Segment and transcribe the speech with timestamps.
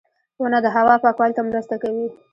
[0.41, 2.07] •ونه د هوا پاکوالي ته مرسته کوي.